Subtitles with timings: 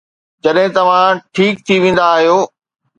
[0.43, 2.37] جڏهن توهان ٺيڪ ٿي ويندا آهيو.